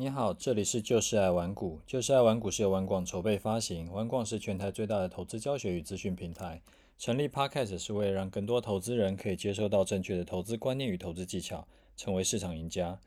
[0.00, 1.80] 你好，这里是就是爱玩股。
[1.84, 6.62] 就是爱玩股是由玩广筹备发行，玩广是全台最大的投资教学与资讯平台。
[6.96, 11.66] 成立 Podcast 是为了让更多投资人可以接受到正确的投资观念与投资技巧，
[11.96, 13.00] 成为市场赢家。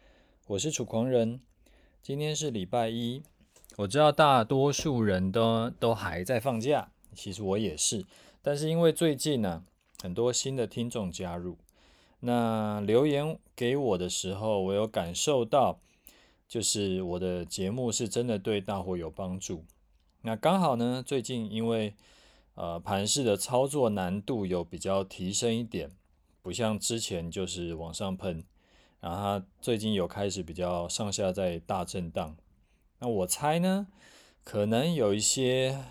[0.47, 1.39] 我是楚狂人，
[2.03, 3.23] 今天是礼拜一。
[3.77, 8.05] 我知道大多数人都都还在放假，其实我也是。
[8.41, 9.63] 但是因为最近呢、
[10.03, 11.55] 很多新的听众加入，
[12.19, 15.79] 那留言给我的时候，我有感受到。
[16.51, 19.63] 就是我的节目是真的对大伙有帮助。
[20.21, 21.95] 那刚好呢，最近因为
[22.55, 25.89] 呃盘式的操作难度有比较提升一点，
[26.41, 28.43] 不像之前就是往上喷，
[28.99, 32.35] 然后它最近有开始比较上下在大震荡。
[32.99, 33.87] 那我猜呢，
[34.43, 35.81] 可能有一些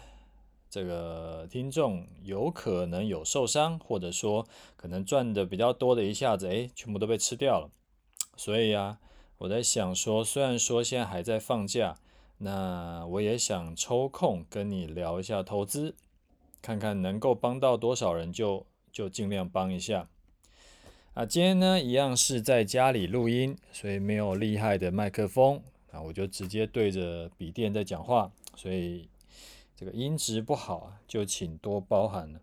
[0.69, 4.47] 这个听众有可能有受伤，或者说
[4.77, 7.71] 可能赚的比较多的一下子哎，全部都被吃掉了。
[8.37, 8.99] 所以啊。
[9.41, 11.97] 我在想说，虽然说现在还在放假，
[12.39, 15.95] 那我也想抽空跟你聊一下投资，
[16.61, 20.11] 看看能够帮到多少人就，就尽量帮一下。
[21.15, 29.09] 啊，今天呢一样是在家里录音，所以没有厉害的麦克风，啊，我就直接对着笔电在讲话，所以
[29.75, 32.41] 这个音质不好啊，就请多包涵了。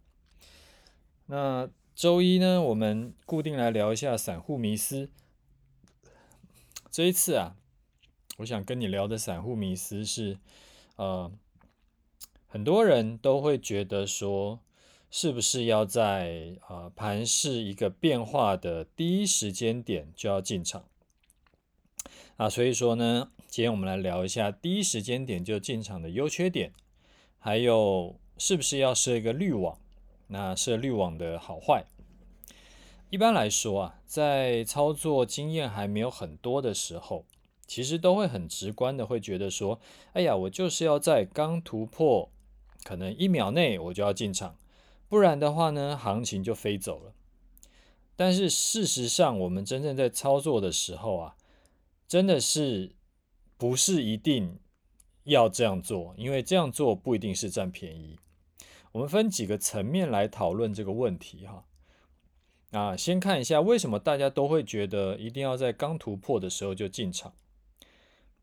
[1.27, 5.11] 那周一呢，我们固定来聊一下散户迷思。
[6.89, 7.55] 这一次啊，
[8.37, 10.39] 我想跟你聊的散户迷思是，
[10.95, 11.31] 呃，
[12.47, 14.59] 很多人都会觉得说，
[15.11, 20.85] 是不是要在呃盘势一个变化的第一时间点就要进场
[22.37, 22.49] 啊？
[22.49, 26.73] 所以说呢，今天我们来聊一下第一时间点就进场的优缺点，
[27.37, 29.77] 还有是不是要设一个滤网？
[30.27, 31.85] 那设滤网的好坏？
[33.09, 37.25] 一般来说啊，在操作经验还没有很多的时候，
[37.65, 39.79] 其实都会很直观的会觉得说，
[40.11, 42.29] 哎呀，我就是要在刚突破，
[42.83, 44.57] 可能一秒内我就要进场，
[45.07, 47.13] 不然的话呢，行情就飞走了。
[48.17, 51.35] 但是事实上，我们真正在操作的时候啊，
[52.09, 52.93] 真的是
[53.57, 54.59] 不是一定
[55.23, 58.19] 要这样做，因为这样做不一定是占便宜。
[58.91, 61.63] 我们分几个层面来讨论这个问题哈。
[62.71, 67.33] 啊先看一下为什么大家都会觉得一定要在刚突破的时候就进场。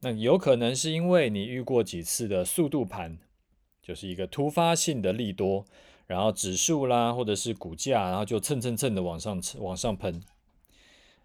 [0.00, 3.18] 那有可能是因为你遇过几次的速度盘，
[3.82, 5.66] 就是一个突发性的利多，
[6.06, 10.22] 然后指数啦或者是股价，然后就蹭蹭蹭的往上往上喷。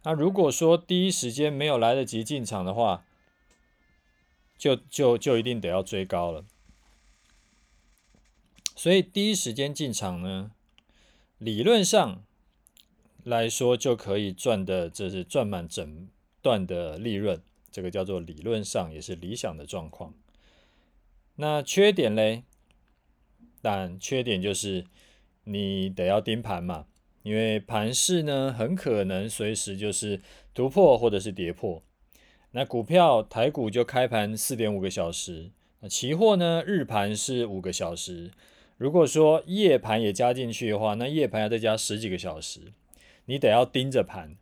[0.04, 3.06] 那如果说第一时间没有来得及进场的话，
[4.58, 6.44] 就就就一定得要追高了。
[8.76, 10.52] 所以第一时间进场呢，
[11.38, 12.24] 理论上。
[13.30, 16.08] 来说就可以赚的，这是赚满整
[16.42, 17.40] 段的利润，
[17.72, 20.14] 这个叫做理论上也是理想的状况。
[21.36, 22.44] 那缺点嘞？
[23.62, 24.86] 但缺点就是
[25.44, 26.88] 你得要盯盘嘛，
[27.22, 30.22] 因为盘势呢很可能随时就是
[30.54, 31.84] 突破或者是跌破。
[32.52, 35.52] 那股票台股就开盘四点五个小时，
[35.82, 38.32] 那期货呢日盘是五个小时。
[38.78, 42.74] 如果说夜盘也加进去的话，那夜盘要再加十几个小时。
[43.30, 44.36] 你得要盯着盘，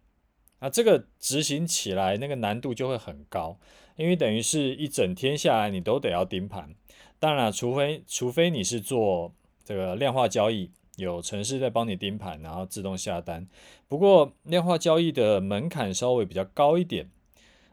[0.60, 3.60] 啊，这个执行起来那个难度就会很高，
[3.98, 6.74] 因为等于是一整天下来你都得要盯盘。
[7.20, 9.34] 当然了，除非除非你是做
[9.66, 13.46] 这个量化交易，有程式在帮你盯盘，然后自动下单。
[13.90, 17.12] 不过量化交易的门槛稍微比较高一点，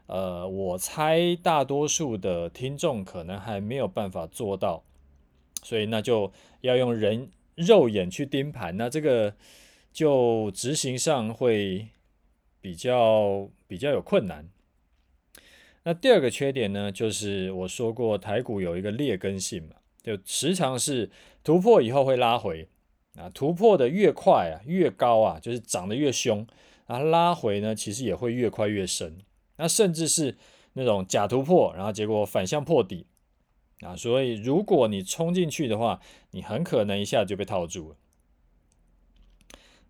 [0.07, 4.83] 呃，我猜大多数的听众可能还没有办法做到，
[5.63, 9.33] 所以那就要用人肉眼去盯盘，那这个。
[9.95, 11.87] 就执行上会
[12.59, 14.49] 比较比较有困难。
[15.83, 21.09] 那第二个缺点呢，就是我说过台股有一个劣根性嘛，就时常是
[21.45, 22.67] 突破以后会拉回
[23.15, 26.45] 啊，突破的越快啊越高啊，就是涨得越凶，
[26.87, 29.17] 然后拉回呢其实也会越快越深。
[29.55, 30.35] 那甚至是
[30.73, 33.05] 那种假突破，然后结果反向破底
[33.79, 36.01] 啊，所以如果你冲进去的话，
[36.31, 37.95] 你很可能一下就被套住了。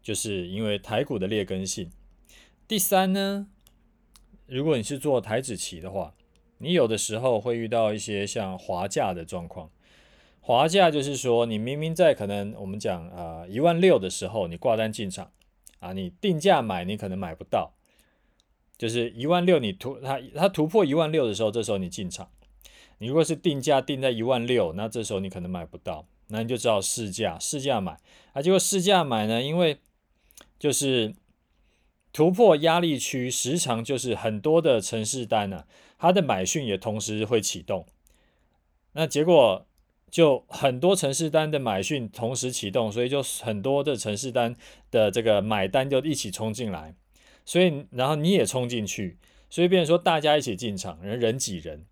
[0.05, 1.89] 就是因为台股的劣根性。
[2.67, 3.47] 第三呢，
[4.45, 6.13] 如果你是做台指期的话，
[6.59, 9.71] 你有的时候会遇到一些像滑价的状况。
[10.41, 15.31] 滑价就是说，你明明在可能我们讲啊一万六的时候，你挂单进场
[15.79, 17.73] 啊，你定价买你可能买不到，
[18.77, 22.29] 就是一万六你突它它突破一万六的时候，这时候你进场。
[22.99, 27.97] 你如果是定价定在一万六，那这时候你可能买不到，那你就只好市价市价买
[28.33, 28.41] 啊。
[28.41, 29.79] 结果市价买呢，因为
[30.65, 31.13] 就是
[32.11, 35.65] 突破压力区，时常就是很多的城市单呢、
[35.99, 37.85] 它的买讯也同时会启动。
[38.93, 39.67] 那结果
[40.09, 44.55] 就很多城市单的买讯同时启动，所以就很多的城市单
[44.89, 46.95] 的这个买单就一起冲进来，
[47.45, 49.19] 所以然后你也冲进去，
[49.51, 51.85] 所以变成说大家一起进场，人人挤人，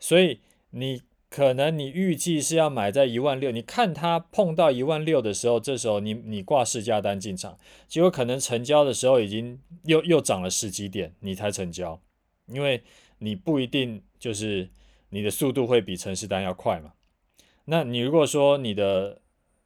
[0.00, 1.02] 所以你。
[1.34, 7.58] 可能你预计是要买在一万六，你看它碰到一万六的时候，这时候你你挂市价单进场，
[7.88, 12.00] 结果可能成交的时候已经又又涨了十几点，你才成交，
[12.46, 12.84] 因为
[13.18, 14.70] 你不一定就是
[15.08, 16.92] 你的速度会比程式单要快嘛。
[17.64, 19.20] 那你如果说你的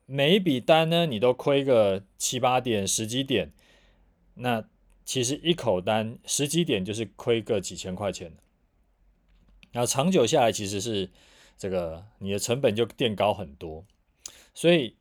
[0.06, 3.53] 每一笔单呢，你都亏个七八点、十几点，
[4.37, 4.64] 那
[5.05, 8.32] 其实一口单十几点就是亏个几千块钱，
[9.71, 11.11] 然后长久下来其实是。
[11.58, 13.84] 这个你的成本就垫高很多，
[14.55, 14.94] 所以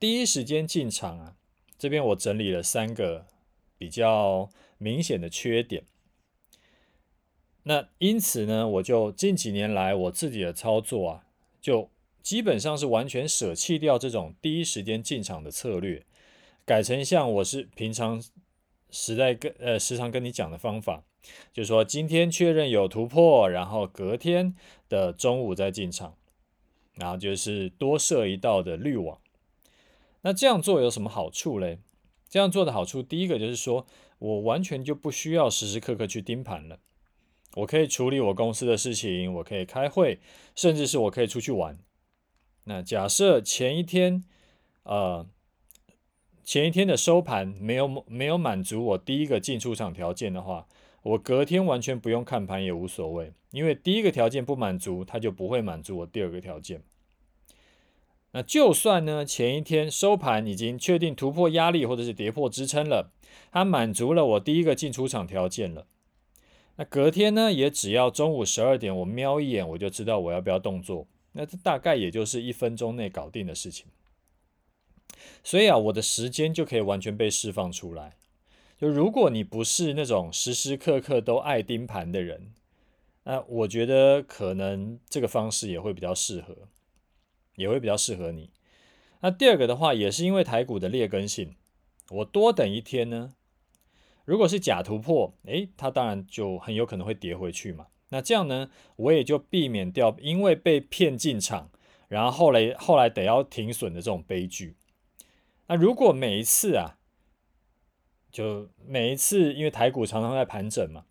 [0.00, 1.36] 第一时间进场啊，
[1.78, 3.26] 这边我整理了三个
[3.76, 5.84] 比较明显的缺点。
[7.64, 11.26] 那因此呢，我就近几年来我自己的操作啊，
[11.60, 11.90] 就
[12.22, 16.04] 基本上是完全舍弃掉这种第一时间进场的策略，
[16.64, 18.22] 改成像我是平常
[18.94, 21.02] 时代跟呃时常跟你讲的方法。
[21.54, 24.54] 就是说，今天确认有突破，然后隔天
[24.90, 26.18] 的中午再进场，
[26.94, 29.18] 然后就是多设一道的滤网。
[30.20, 31.78] 那这样做有什么好处嘞？
[32.28, 33.86] 这样做的好处，第一个就是说
[34.18, 36.78] 我完全就不需要时时刻刻去盯盘了，
[37.54, 40.20] 我可以处理我公司的事情，我可以开会，
[40.54, 41.78] 甚至是我可以出去玩。
[42.64, 44.24] 那假设前一天，
[44.82, 45.26] 呃，
[46.44, 50.66] 前一天的收盘没有没有满足我第一个进出场条件的话。
[51.04, 56.80] 我隔天完全不用看盘也无所谓，因为第一个条件不满足，它就不会满足我第二个条件。
[58.32, 63.12] 那就算呢，前一天收盘已经确定突破压力或者是跌破支撑了，
[63.52, 65.86] 它满足了我第一个进出场条件了。
[66.76, 71.06] 那隔天呢，也只要中午十二点我瞄一眼，我就知道我要不要动作。
[71.32, 73.84] 那这大概也就是一分钟内搞定的事情。
[75.42, 78.16] 所以啊，我的时间就可以完全被释放出来。
[78.76, 82.52] 就如果你不是那种时时刻刻都爱盯盘的人，
[83.22, 86.68] 那我觉得可能这个方式也会比较适合，
[87.56, 88.50] 也会比较适合你。
[89.20, 91.54] 那第二个的话，也是因为台股的劣根性，
[92.10, 93.34] 我多等一天呢，
[94.24, 97.86] 如果是假突破，诶，它当然就很有可能会跌回去嘛。
[98.10, 101.70] 那这样呢，我也就避免掉因为被骗进场，
[102.08, 104.76] 然后后来后来得要停损的这种悲剧。
[105.74, 106.98] 如果每一次啊，
[108.30, 111.04] 就每一次，因为台股常常在盘整嘛，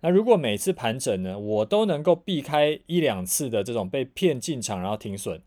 [0.00, 5.42] 那如果每次盘整呢，我都能够避开一两次的这种被骗进场然后停损，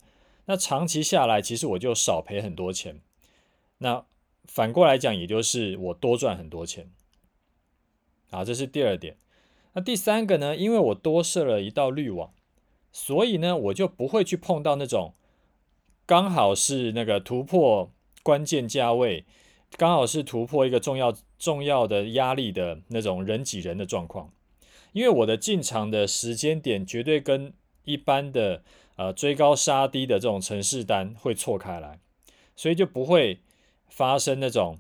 [0.46, 3.02] 那长期下来，其实我就少赔很多钱。
[3.80, 4.06] 那
[4.46, 6.90] 反过来讲，也就是我多赚很多钱。
[8.31, 9.18] 好，这是第二点。
[9.74, 12.34] 那第三个呢，因为我多设了一道滤网，
[12.92, 15.14] 所以呢，我就不会去碰到那种
[16.06, 17.92] 刚好是那个突破
[18.24, 19.25] 关键价位。
[19.75, 24.31] 刚好是突破一个重要重要的压力的那种人挤人的状况，
[24.94, 27.52] 因为我的进场的时间点绝对跟
[27.84, 28.64] 一般的
[28.96, 32.00] 呃追高杀低的这种程式单会错开来，
[32.56, 33.42] 所以就不会
[33.90, 34.78] 发生那种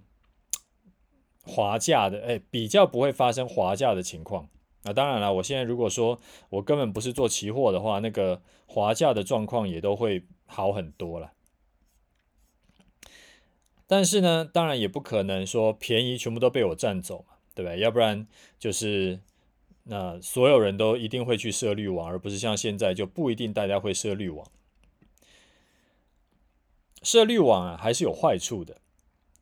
[1.43, 4.47] 滑价的，哎，比较不会发生滑价的情况。
[4.83, 6.17] 那当然了，我现在如果说
[6.49, 11.33] 我根本不是做期货的话，那个滑价的状况也都会好很多了。
[13.89, 17.79] 但是呢，当然也不可能说便宜全部都被我占走嘛，对不对？
[17.79, 18.27] 要不然
[18.59, 19.21] 就是
[19.83, 24.45] 那所有人都一定会去设滤网，而不是像现在就不一定大家会设滤网。
[27.01, 28.81] 设滤网啊，还是有坏处的，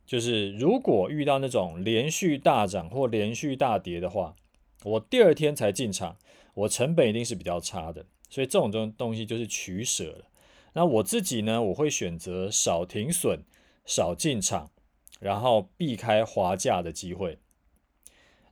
[0.06, 4.36] 就是如果遇到那种连续大涨或连续大跌的话，
[4.84, 6.18] 我第二天才进场，
[6.54, 10.26] 我成本一定是比较差的，所以这种东东西就是取舍了。
[10.74, 13.40] 那我自己呢，我会选择少停损。
[13.86, 14.72] 少进场，
[15.20, 17.40] 然后避开滑价的机会。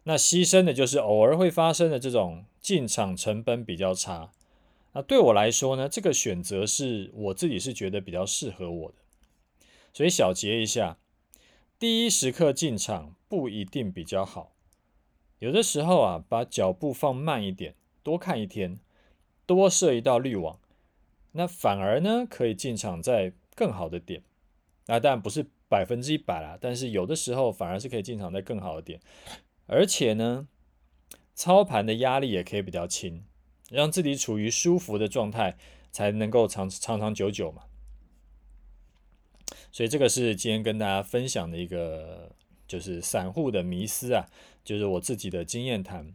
[0.03, 4.31] 那牺牲的就是偶尔会发生的这种进场成本比较差。
[4.93, 8.97] 那对我来说呢，这个选择是我自己是觉得比较适合我的。
[9.93, 10.97] 所以小结一下，
[11.79, 14.53] 第一时刻进场不一定比较好。
[15.39, 18.79] 有的时候啊，把脚步放慢一点，多看一天，
[19.45, 20.59] 多设一道滤网，
[21.31, 24.21] 那反而呢可以进场在更好的点。
[24.85, 28.99] 那当然不是百分之一百啦，但是有的时候反而是可以进场在更好的点，
[29.65, 30.47] 而且呢，
[31.33, 33.23] 操盘的压力也可以比较轻，
[33.69, 35.57] 让自己处于舒服的状态，
[35.91, 37.63] 才能够长长长久久嘛。
[39.71, 42.35] 所以这个是今天跟大家分享的一个，
[42.67, 44.27] 就是散户的迷思啊，
[44.63, 46.13] 就是我自己的经验谈。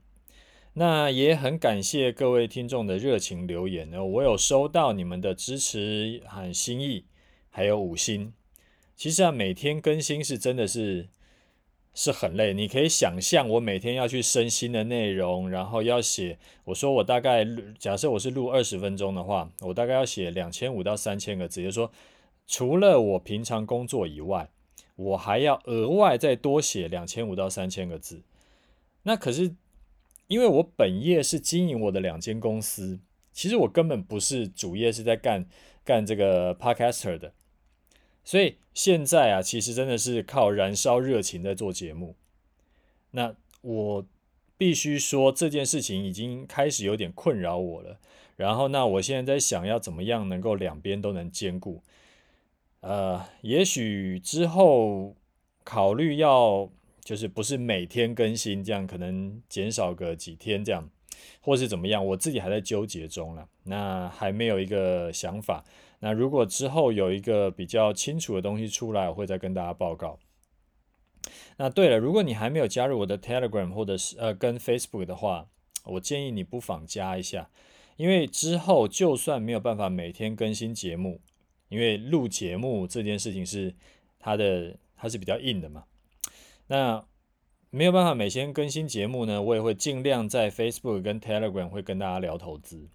[0.75, 7.07] 那也很感谢各位听众的热情留言呢，我有收到你们的支持和心意，
[7.49, 8.33] 还有五星。
[8.99, 11.09] 其实啊，每天更新是真的是。
[11.95, 16.39] 是很累，你可以想象我每天要去生新的内容，然后要写。
[16.63, 17.45] 我说我大概
[17.77, 21.91] 假设我是录二十分钟的话，我大概要写两千五到三千个字，也就是说
[22.47, 24.49] 除了我平常工作以外，
[24.95, 28.23] 我还要额外再多写两千五到三千个字。
[29.03, 29.57] 那可是
[30.29, 33.01] 因为我本业是经营我的两间公司，
[33.33, 35.45] 其实我根本不是主业是在干
[35.83, 37.33] 干这个 Podcaster 的。
[38.29, 42.15] 所以现在啊，其实真的是靠燃烧热情在做节目。
[43.13, 44.07] 那我
[44.59, 47.99] 必须说，这件事情已经开始有点困扰我了。
[48.37, 51.83] 然后，那我现在在想要怎么样能够两边都能兼顾。
[52.81, 55.17] 呃，也许之后
[55.65, 56.69] 考虑要
[57.03, 60.91] 就是不是每天更新，这样可能减少个几天这样，
[61.41, 63.49] 或是怎么样，我自己还在纠结中了。
[63.63, 65.65] 那还没有一个想法。
[66.01, 70.19] 那如果之后有一个比较清楚的东西出来，我会再跟大家报告。
[71.57, 75.49] 那对了，如果你还没有加入我的 Telegram 或者是呃跟 Facebook 的话，
[75.85, 77.51] 我建议你不妨加一下，
[77.97, 81.21] 因为之后就算没有办法每天更新节目，
[81.69, 83.75] 因为录节目这件事情是
[84.21, 85.85] 它的它是比较硬的嘛，
[86.69, 87.05] 那
[87.71, 92.89] 没有办法每天更新节目呢，我也会尽量在 Facebook 跟 Telegram 会跟大家聊投资。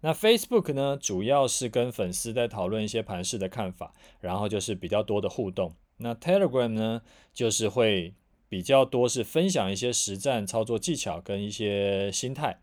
[0.00, 5.74] 那 Facebook 呢，主要是跟粉丝在讨论一些盘势的看法，然后就是比较多的互动。
[5.96, 8.14] 那 Telegram 呢，就是会
[8.48, 12.60] 比较多是分享一些实战操作技巧跟一些心态。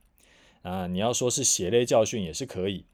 [0.61, 2.85] 啊，你要说是血泪教训也是可以。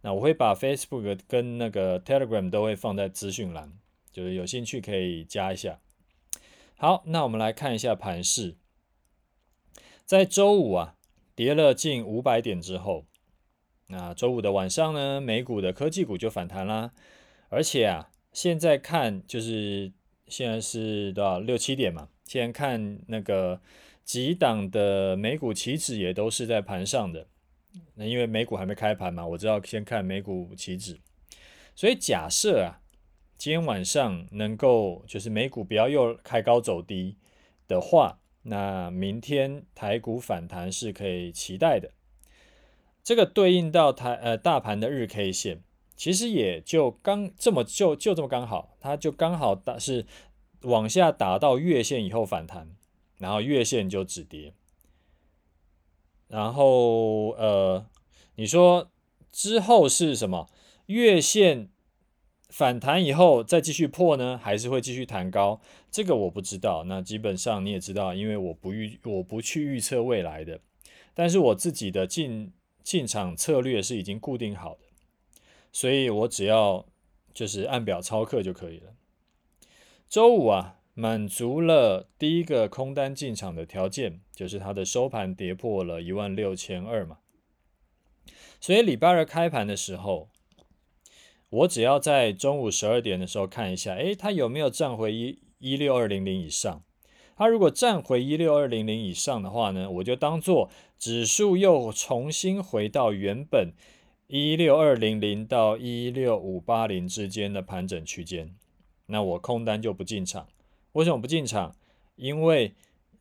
[0.00, 3.72] 那我会把 Facebook 跟那个 Telegram 都会放在资讯栏，
[4.10, 5.78] 就是有兴趣可以加一下。
[6.76, 8.56] 好，那我们来看一下盘势，
[10.04, 10.96] 在周五啊，
[11.36, 13.04] 跌了近五百点之后。
[13.86, 16.92] 那周五的晚上呢，美股的科技股就反弹啦，
[17.48, 19.92] 而且啊，现在看就是
[20.26, 23.60] 现在是多少六七点嘛，现在看那个
[24.02, 27.26] 几档的美股期指也都是在盘上的。
[27.96, 30.98] 那因为美股还没开盘嘛，我知道先看美股期指，
[31.74, 32.80] 所以假设啊，
[33.36, 37.18] 今天晚上能够就是美股不要又开高走低
[37.68, 41.90] 的话，那明天台股反弹是可以期待的。
[43.04, 45.62] 这个对应到台呃大盘的日 K 线，
[45.94, 50.06] 其实也就刚这么就就这么刚好，它就刚好打是
[50.62, 52.74] 往下打到月线以后反弹，
[53.18, 54.54] 然后月线就止跌，
[56.28, 57.84] 然后呃
[58.36, 58.90] 你说
[59.30, 60.48] 之后是什么？
[60.86, 61.68] 月线
[62.48, 65.60] 反弹以后再继续破呢，还是会继续弹高？
[65.90, 66.84] 这个我不知道。
[66.84, 70.60] 那基本上你也知道，因为我不预我不去预测未来的，
[71.12, 72.50] 但是我自己的进。
[72.84, 74.80] 进场策略是已经固定好的，
[75.72, 76.86] 所以我只要
[77.32, 78.92] 就是按表操课就可以了。
[80.08, 87.18] 周五啊，满足了第一个空单进场的条件，就是它的收盘跌破了一万六千二嘛。
[88.60, 90.28] 所以礼拜二开盘的时候，
[91.48, 96.84] 我只要在中午十二点的时候看一下，诶，它有没有站回一一六二零零以上？
[97.36, 100.70] 它如果站回一六二零零以上的话呢，我就当做
[101.04, 103.74] 指数又重新回到原本
[104.26, 108.54] 一六二零零到一六五八零之间的盘整区间，
[109.04, 110.48] 那我空单就不进场。
[110.92, 111.76] 为什么不进场？
[112.16, 112.72] 因为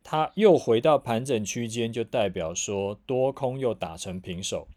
[0.01, 4.69] 它又回到盘整区间，就代表说多空又打成平手。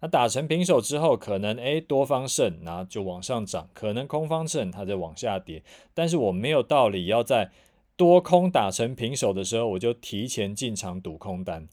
[0.00, 5.62] 那打成平手之后，可能诶多方胜，然后就往上涨；可能空方胜，它就往下跌。
[5.92, 7.50] 但是我没有道理要在
[7.96, 11.68] 多空打成平手的时候，我就提前进场赌空单。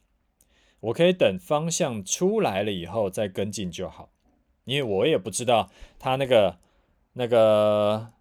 [0.79, 4.11] 我可以等方向出来了以后再跟进就好，
[4.65, 6.57] 因为我也不知道他那个
[7.13, 8.11] 那个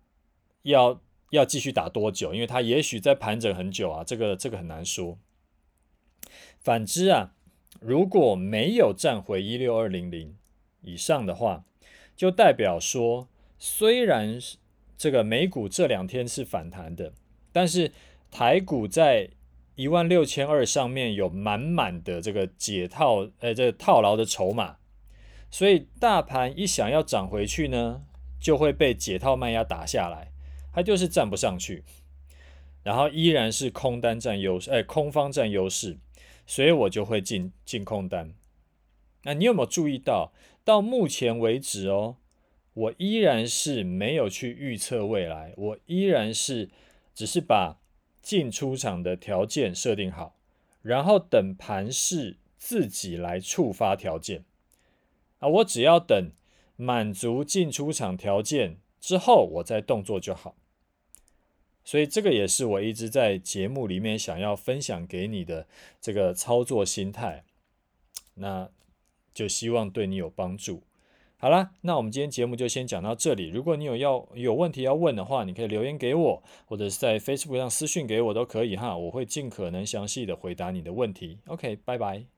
[0.62, 5.18] 要要继续打多久，因为他也许在盘整很久啊，这个这个很难说。
[6.58, 7.34] 反之啊，
[7.80, 10.36] 如果没有站回一六二零零
[10.82, 11.64] 以上的话，
[12.16, 14.38] 就代表说，虽然
[14.96, 17.12] 这个美股这两天是反弹的。
[17.52, 17.90] 但是
[18.30, 19.30] 台股在
[19.76, 24.78] 一万六千二上面有满满的这个解套，呃，这个套牢的筹码，
[25.50, 28.02] 所以大盘一想要涨回去呢，
[28.40, 30.32] 就会被解套卖压打下来，
[30.72, 31.84] 它就是站不上去，
[32.82, 35.98] 然后依然是空单占优势，哎，空方占优势，
[36.46, 38.34] 所以我就会进进空单。
[39.22, 40.32] 那你有没有注意到，
[40.64, 42.16] 到目前为止哦，
[42.74, 46.70] 我依然是没有去预测未来，我依然是。
[47.16, 47.78] 只是把
[48.26, 50.34] 进出场的条件设定好，
[50.82, 54.44] 然后等盘势自己来触发条件。
[55.38, 56.32] 啊，我只要等
[56.74, 60.56] 满足进出场条件之后，我再动作就好。
[61.84, 65.68] 所以这个也是我一直在节目里面想要分享给你的
[66.00, 67.44] 这个操作心态，
[68.34, 68.68] 那
[69.32, 70.82] 就希望对你有帮助。
[71.38, 73.48] 好啦，那我们今天节目就先讲到这里。
[73.48, 81.38] 如果你有要有问题要问的话，你可以留言给我，或者是在 Facebook 上私讯给我都可以哈，我会尽可能详细的回答你的问题。
[81.46, 82.35] OK，拜拜。